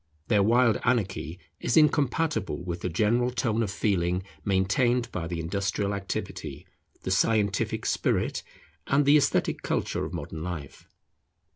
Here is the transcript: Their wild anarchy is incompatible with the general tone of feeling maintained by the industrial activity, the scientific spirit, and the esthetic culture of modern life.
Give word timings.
Their 0.29 0.41
wild 0.41 0.79
anarchy 0.83 1.37
is 1.59 1.77
incompatible 1.77 2.63
with 2.63 2.81
the 2.81 2.89
general 2.89 3.29
tone 3.29 3.61
of 3.61 3.69
feeling 3.69 4.23
maintained 4.43 5.11
by 5.11 5.27
the 5.27 5.39
industrial 5.39 5.93
activity, 5.93 6.65
the 7.03 7.11
scientific 7.11 7.85
spirit, 7.85 8.41
and 8.87 9.05
the 9.05 9.15
esthetic 9.17 9.61
culture 9.61 10.03
of 10.03 10.11
modern 10.11 10.41
life. 10.41 10.87